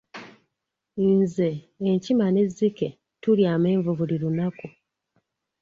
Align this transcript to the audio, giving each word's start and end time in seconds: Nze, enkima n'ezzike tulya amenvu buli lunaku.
Nze, 1.15 1.49
enkima 1.89 2.25
n'ezzike 2.31 2.87
tulya 3.21 3.47
amenvu 3.55 3.89
buli 3.97 4.15
lunaku. 4.21 4.67